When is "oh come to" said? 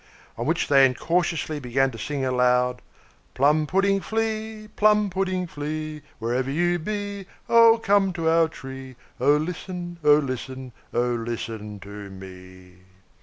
7.47-8.27